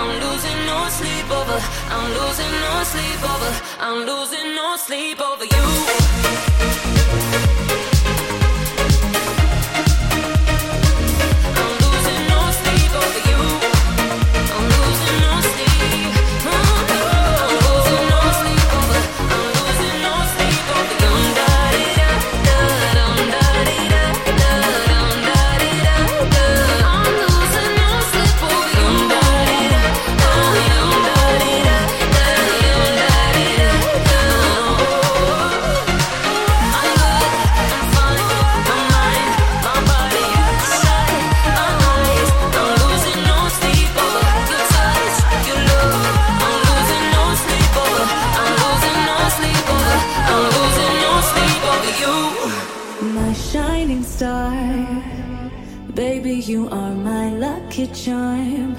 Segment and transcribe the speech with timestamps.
[0.00, 1.60] I'm losing no sleep over.
[1.90, 3.52] I'm losing no sleep over.
[3.78, 6.99] I'm losing no sleep over you.
[57.94, 58.76] chime.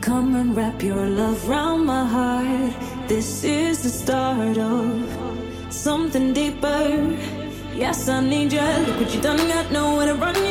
[0.00, 2.74] Come and wrap your love round my heart.
[3.08, 5.08] This is the start of
[5.70, 7.16] something deeper.
[7.74, 8.60] Yes, I need you.
[8.60, 10.43] Look what you done, got nowhere to run.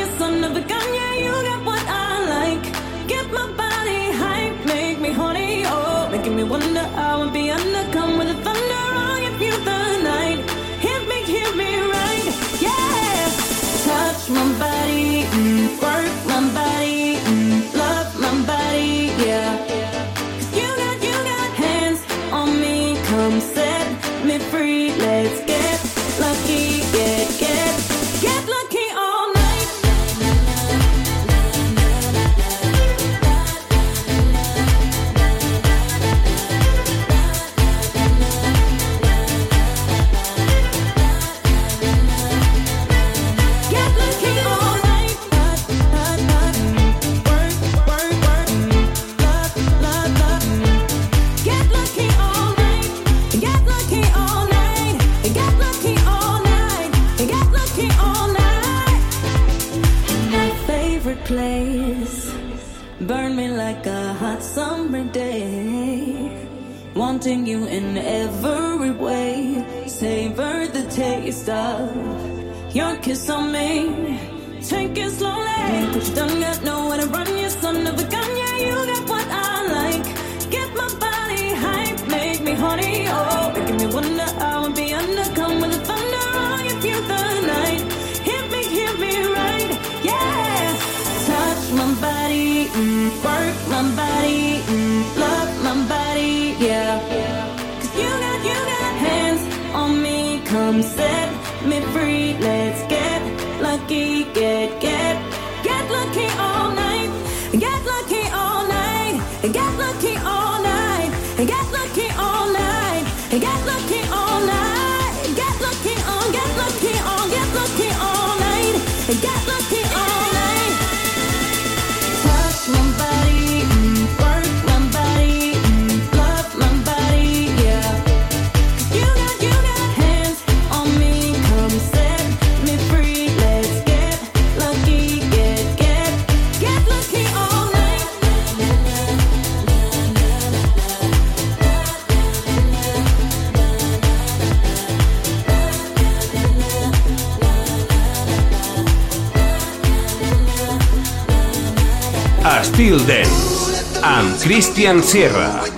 [154.43, 155.72] Cristian Sierra.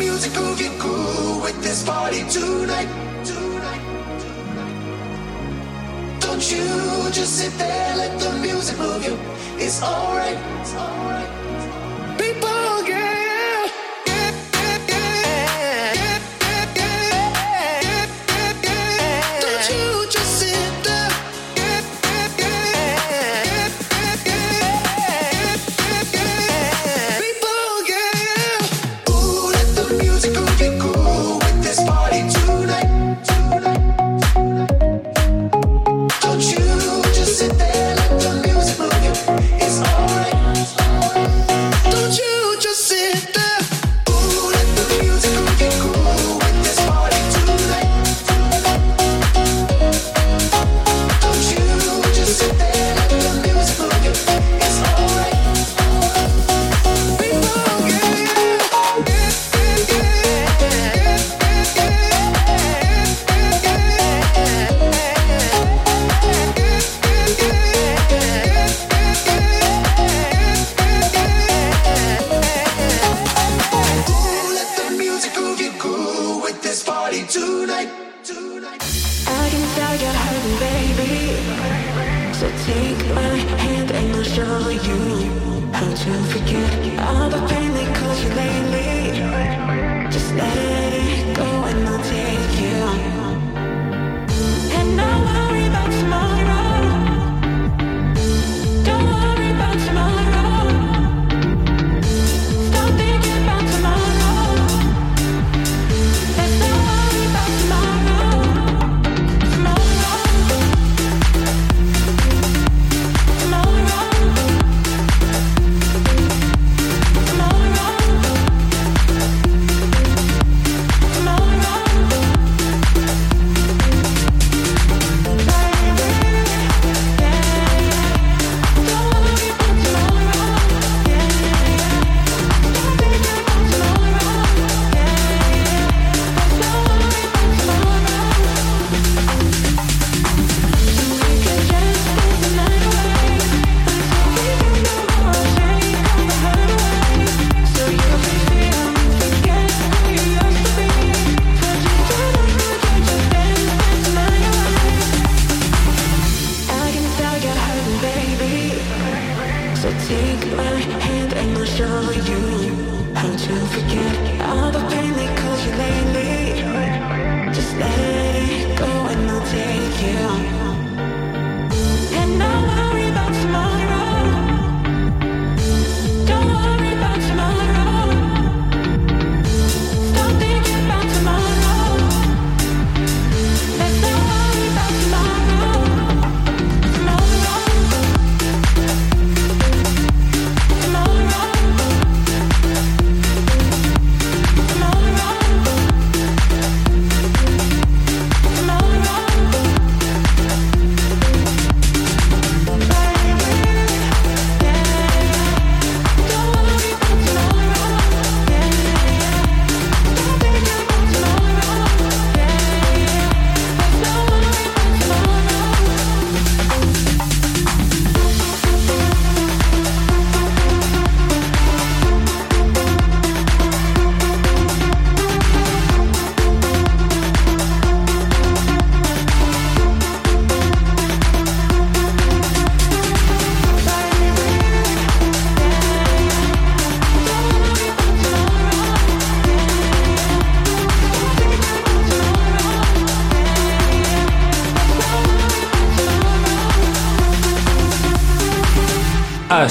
[0.00, 2.88] musical, get cool with this party tonight.
[3.22, 3.82] tonight,
[4.24, 6.20] tonight.
[6.20, 9.18] Don't you just sit there, let the music move you.
[9.58, 11.39] It's alright, it's alright.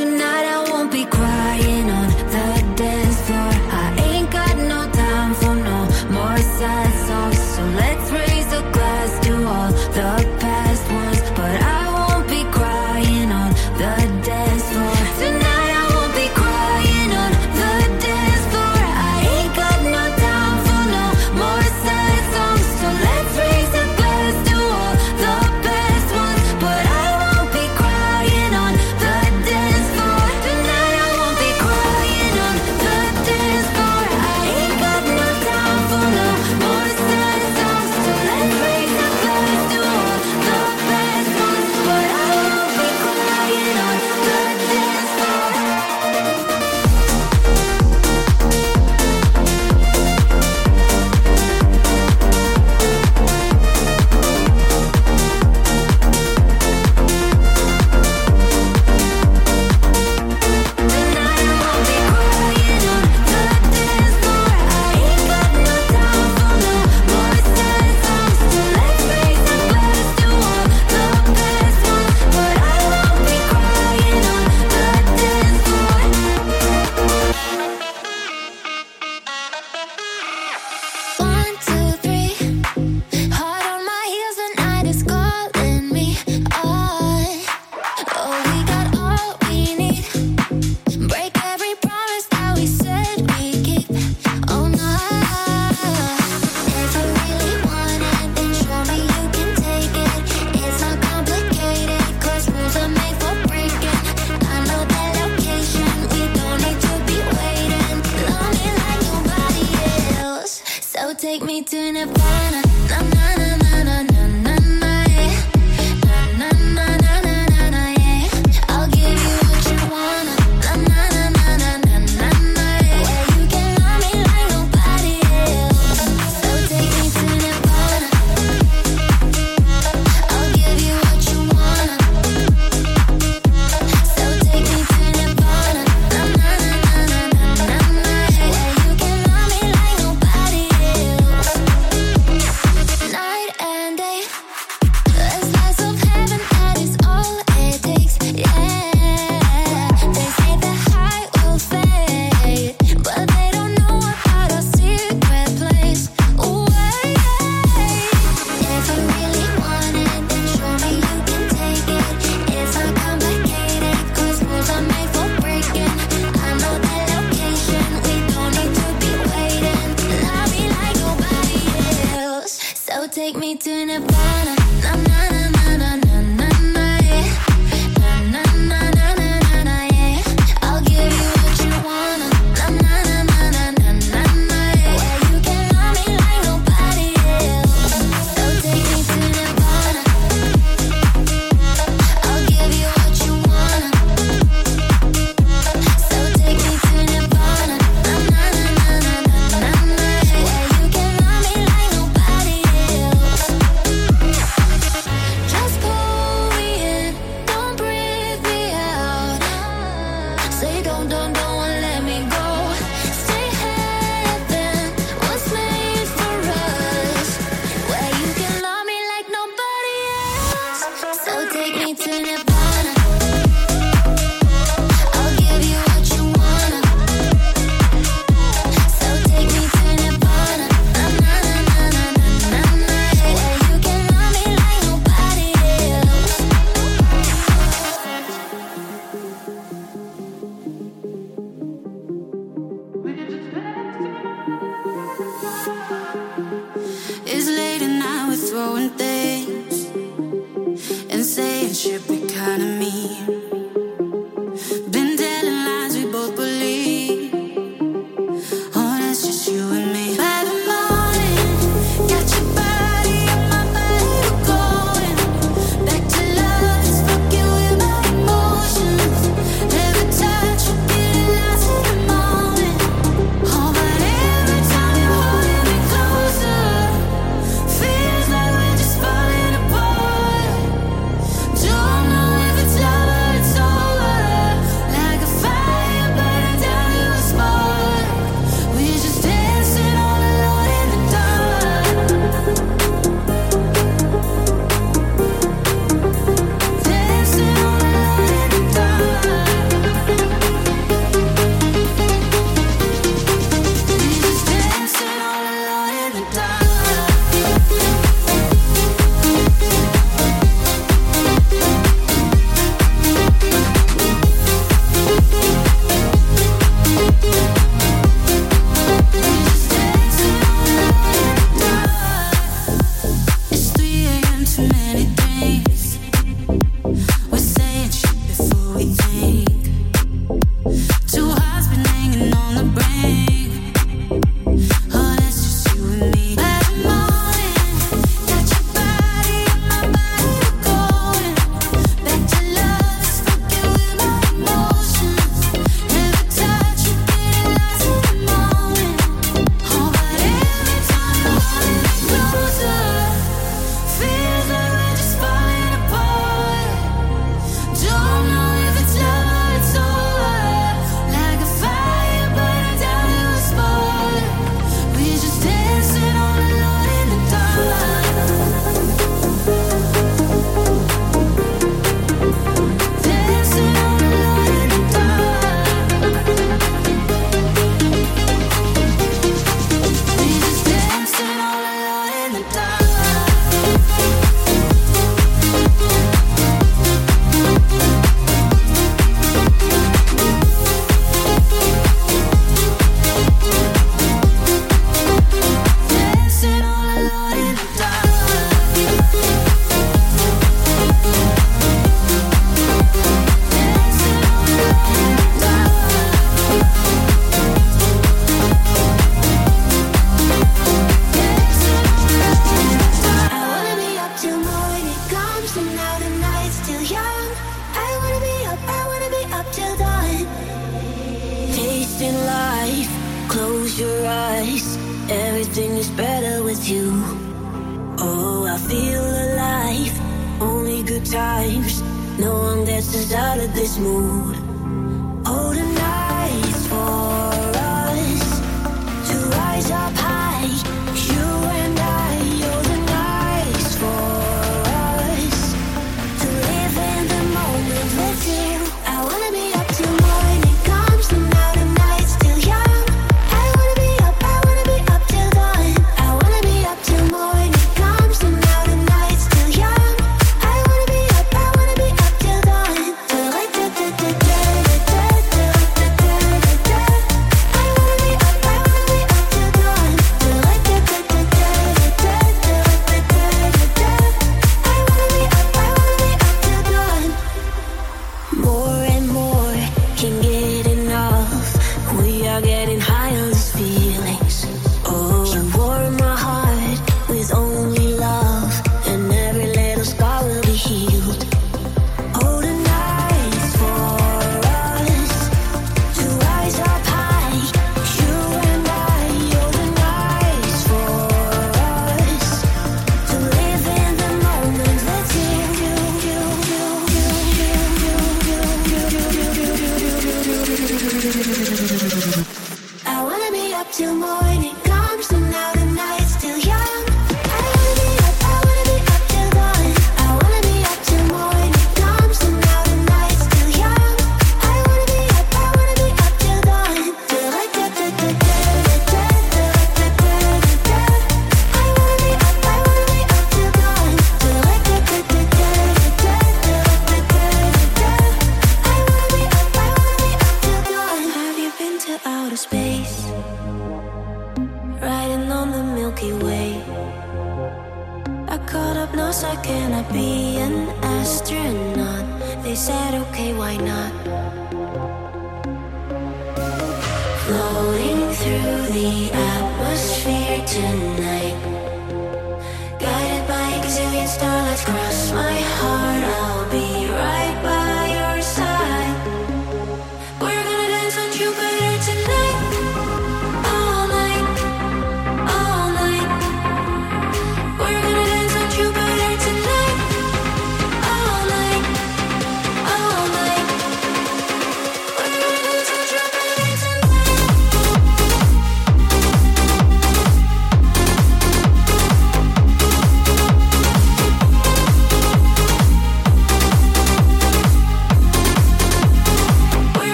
[0.00, 2.09] tonight I won't be crying.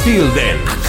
[0.00, 0.79] Still Then.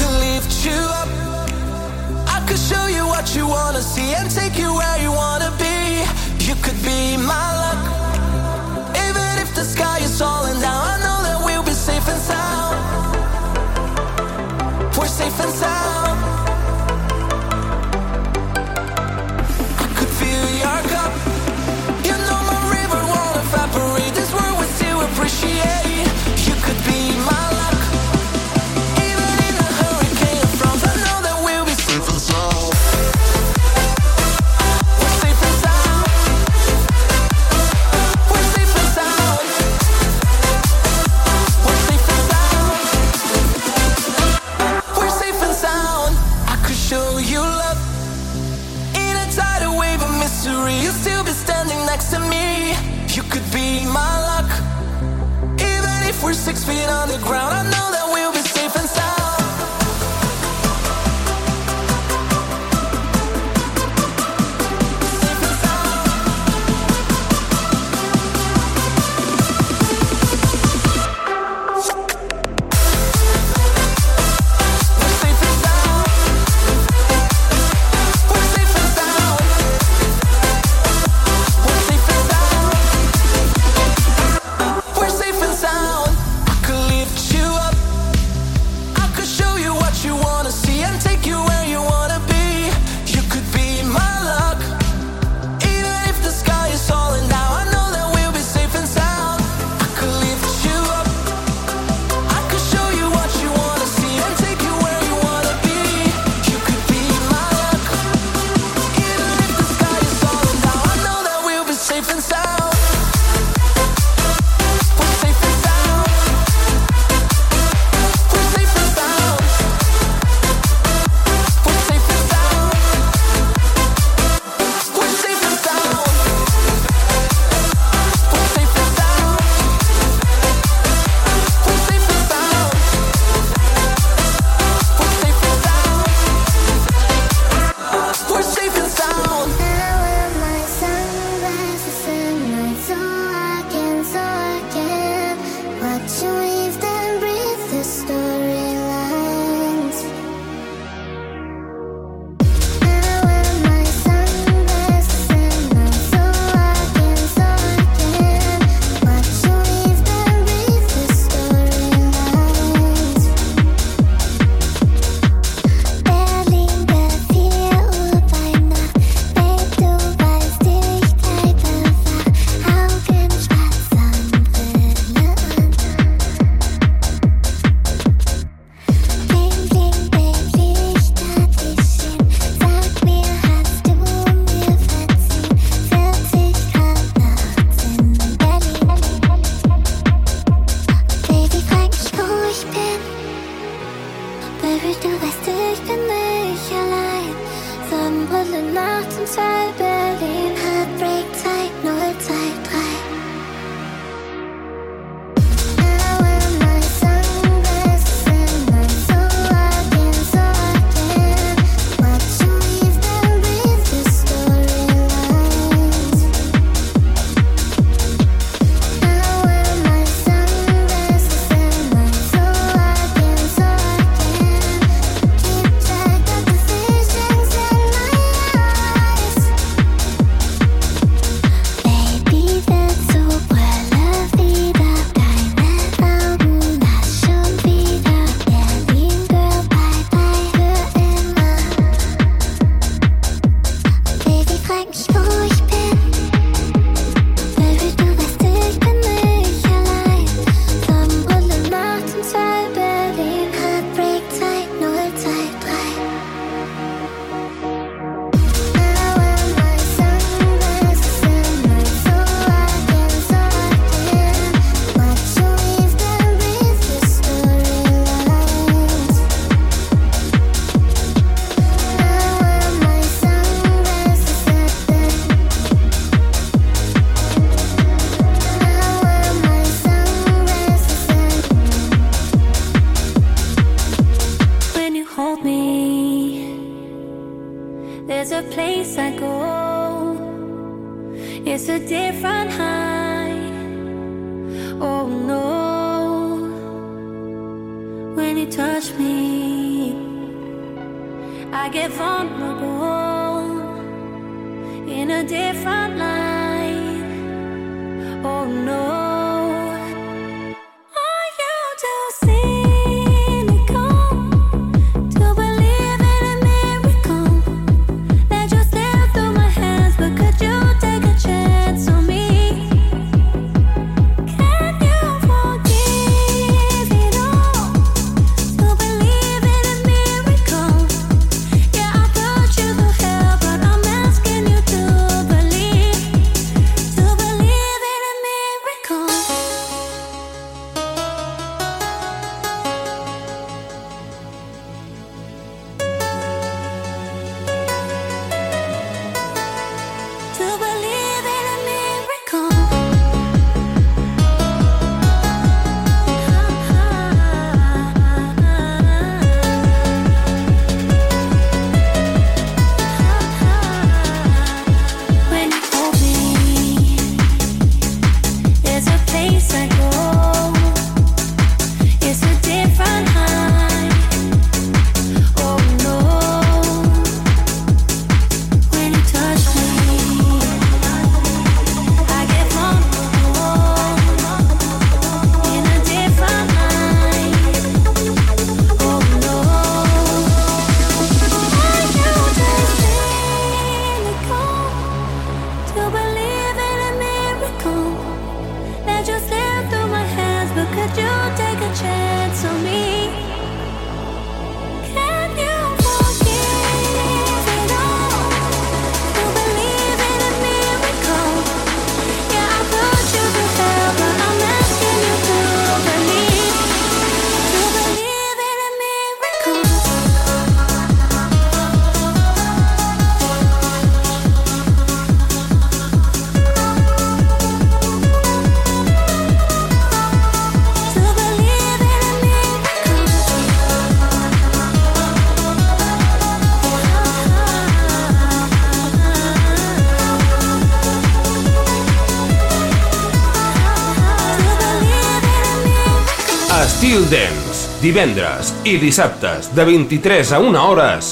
[447.92, 451.08] divendres i dissabtes de 23 a 1 hores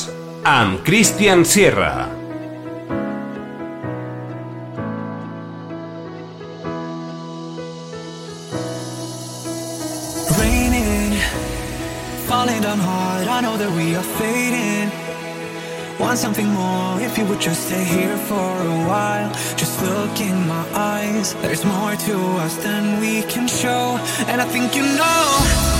[0.47, 2.07] amb Christian Sierra.
[10.39, 11.19] Raining,
[12.29, 14.87] falling down hard, I know that we are fading.
[15.99, 19.29] Want something more if you would just stay here for a while.
[19.57, 21.35] Just look in my eyes.
[21.41, 22.15] There's more to
[22.45, 23.99] us than we can show.
[24.31, 25.78] And I think you know.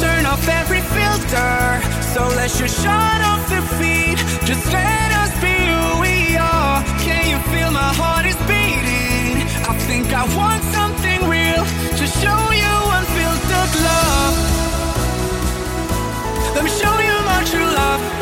[0.00, 1.80] turn off every filter.
[2.14, 4.18] So let's just shut off the feed.
[4.46, 6.82] Just let us be who we are.
[7.06, 9.42] Can you feel my heart is beating?
[9.70, 11.64] I think I want something real
[11.98, 14.34] to show you unfiltered love.
[16.54, 18.21] Let me show you my true love.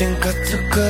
[0.00, 0.89] think I took a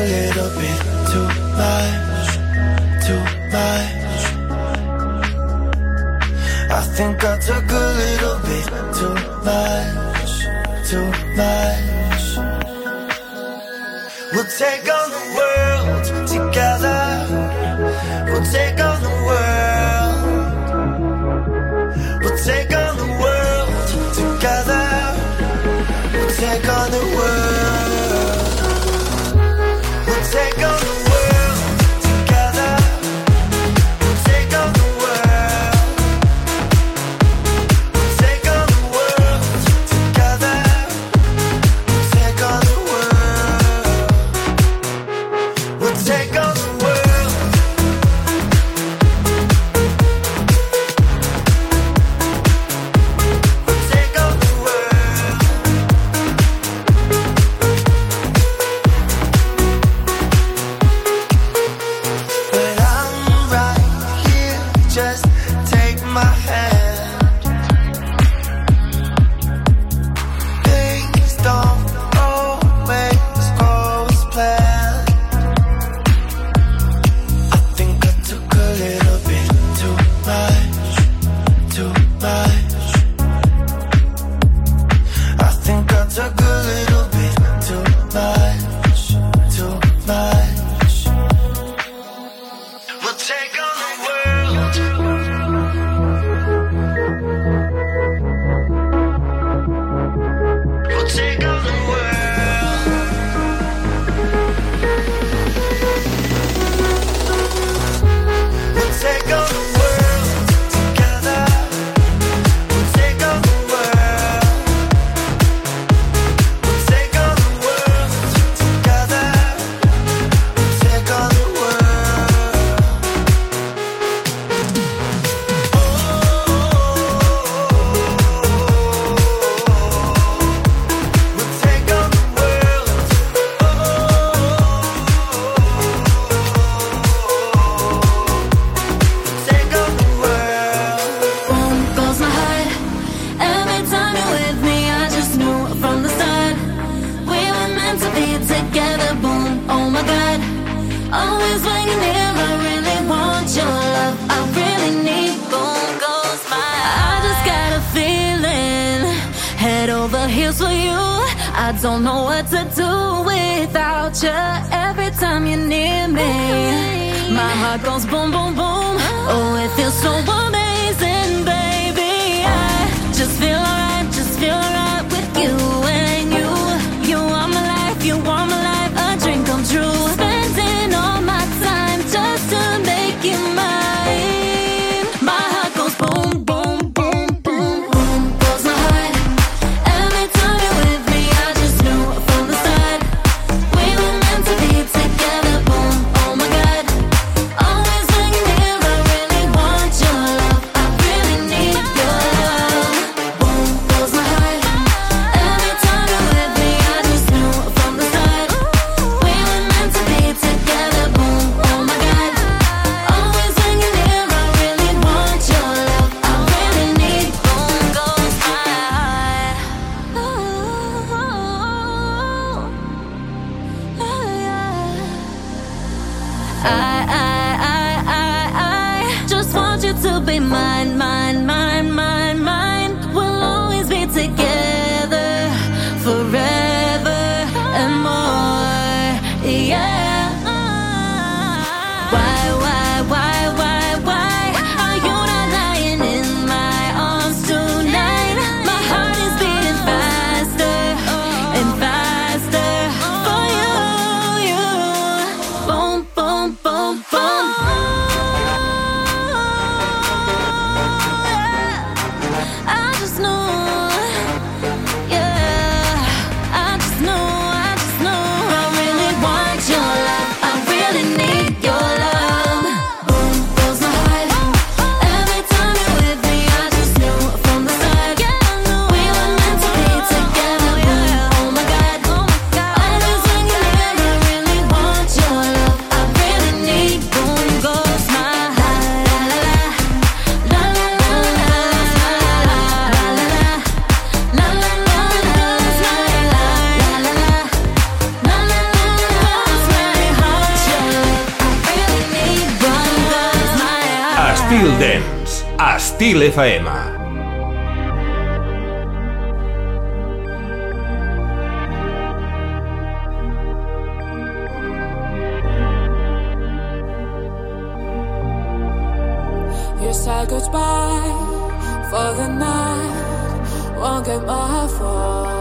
[324.11, 325.39] won't my phone.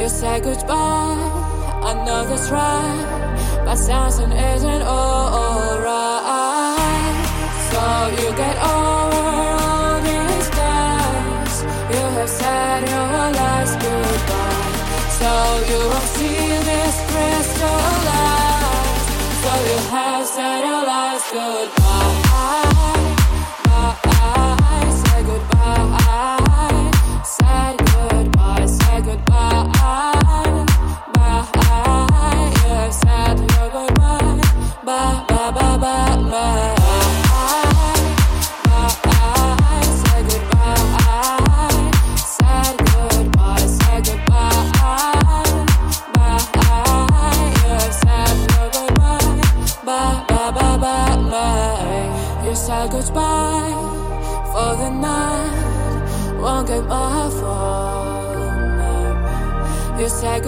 [0.00, 1.30] You said goodbye,
[1.88, 3.06] I know that's right,
[3.64, 6.32] but something isn't alright.
[7.70, 7.82] So
[8.18, 11.56] you get over all these days.
[11.92, 14.72] You have said your last goodbye,
[15.18, 15.30] so
[15.70, 19.00] you won't see this crystal light.
[19.42, 21.81] So you have said your last goodbye.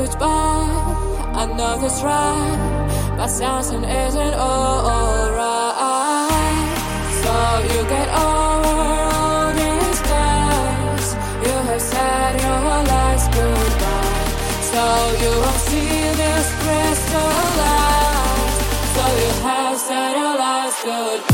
[0.07, 0.45] Goodbye.
[1.81, 5.83] That's right, but something isn't alright.
[7.23, 7.35] So
[7.71, 8.85] you get over
[9.19, 11.07] all these days.
[11.45, 14.27] You have said your last goodbye,
[14.71, 14.83] so
[15.23, 18.53] you won't see this crystal light.
[18.95, 21.34] So you have said your last goodbye.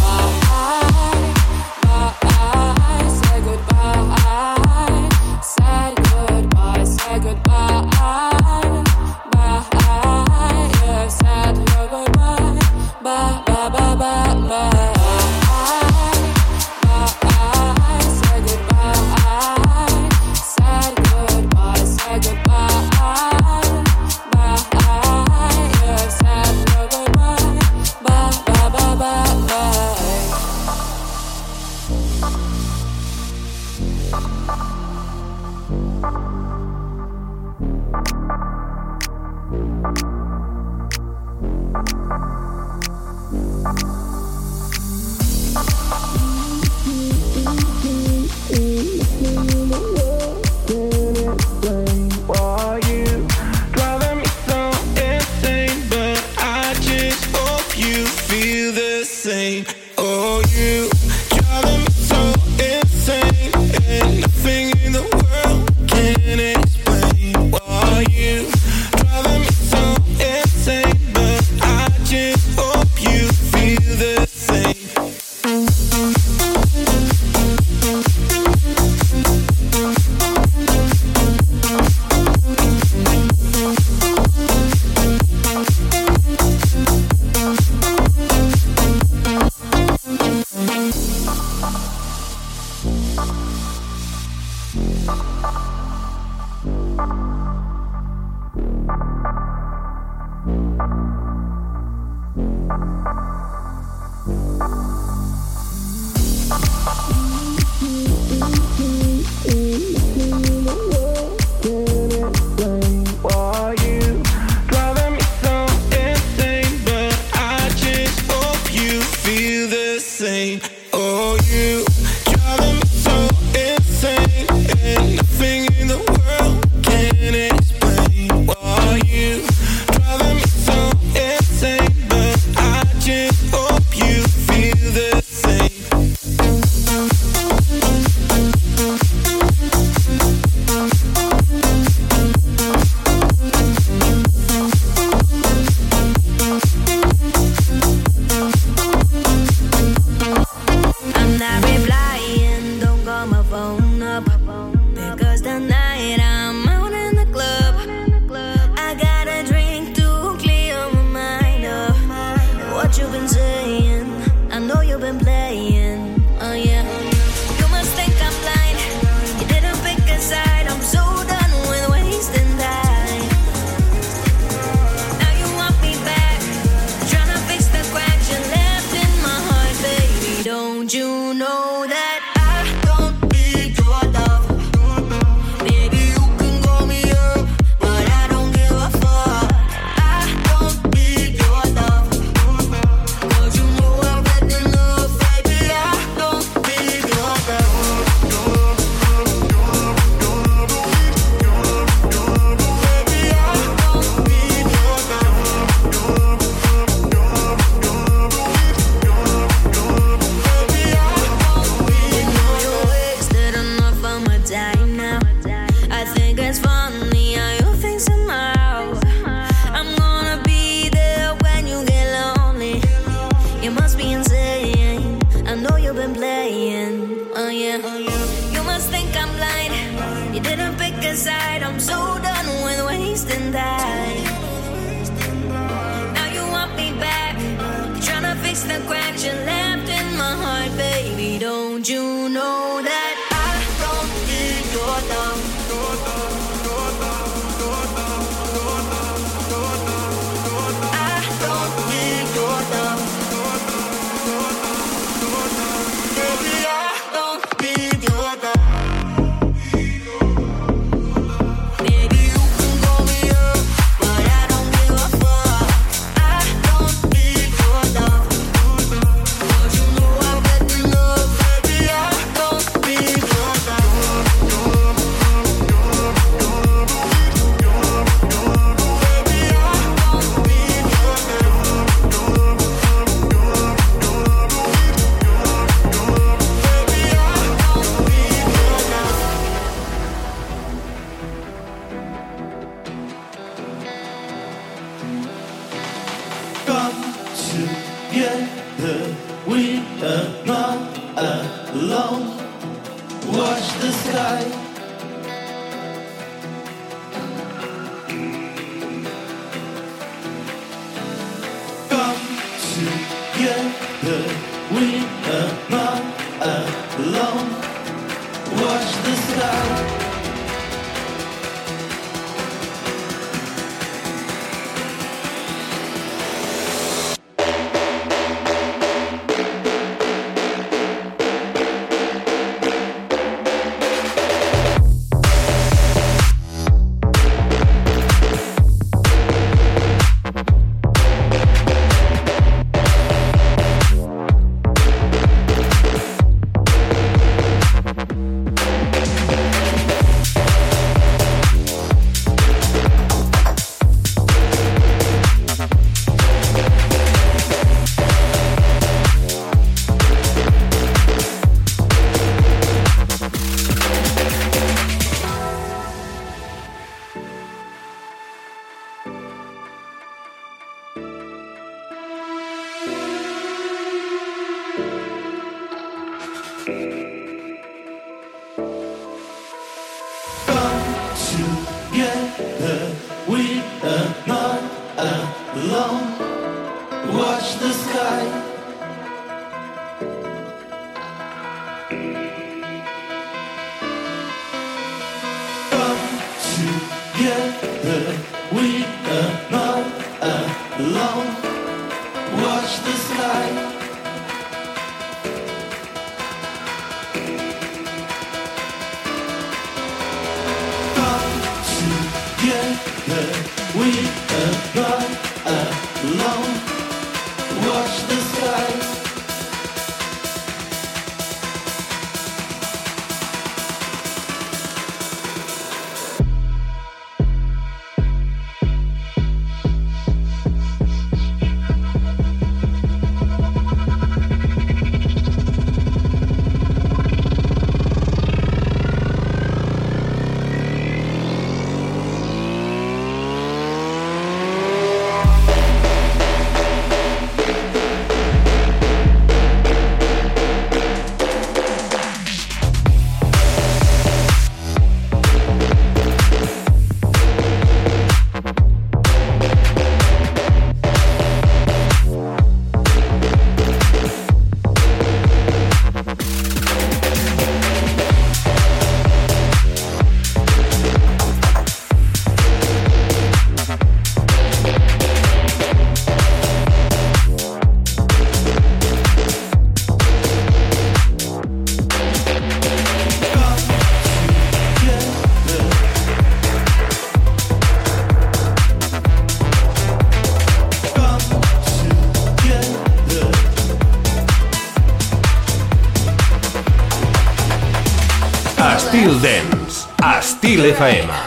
[500.60, 501.19] Eagle FM.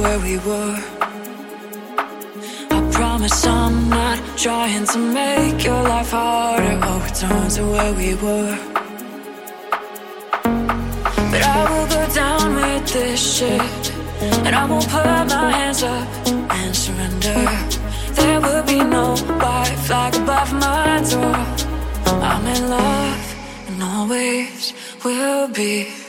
[0.00, 0.76] Where we were.
[2.70, 7.92] I promise I'm not trying to make your life harder oh, or return to where
[8.00, 8.56] we were.
[11.32, 13.84] But I will go down with this shit.
[14.46, 17.40] And I won't put my hands up and surrender.
[18.14, 21.40] There will be no white flag above my door.
[22.30, 23.24] I'm in love
[23.68, 24.72] and always
[25.04, 25.99] will be.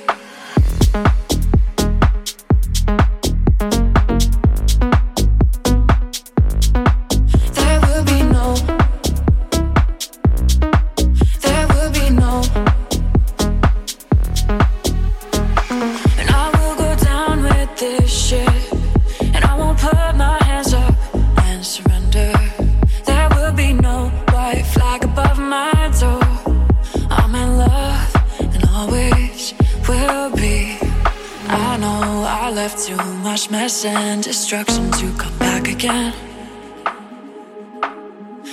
[33.51, 36.13] Mess and destruction to come back again.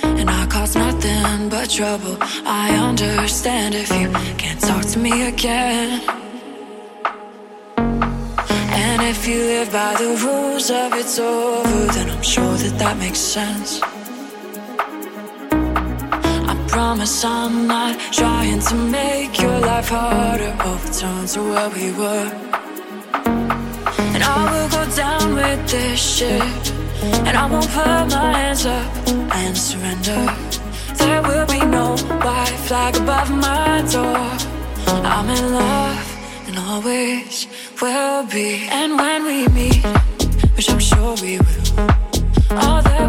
[0.03, 2.17] And I caused nothing but trouble.
[2.45, 6.01] I understand if you can't talk to me again.
[7.77, 12.97] And if you live by the rules of it's over, then I'm sure that that
[12.97, 13.79] makes sense.
[16.51, 21.91] I promise I'm not trying to make your life harder or return to where we
[21.93, 22.49] were.
[24.13, 24.68] And I will
[25.49, 26.63] with this shit.
[27.27, 28.91] And I won't put my hands up
[29.41, 30.21] and surrender.
[31.01, 31.85] There will be no
[32.25, 34.25] white flag above my door.
[35.15, 36.07] I'm in love
[36.47, 37.47] and always
[37.81, 38.67] will be.
[38.79, 39.85] And when we meet,
[40.55, 41.67] which I'm sure we will,
[42.61, 43.07] all there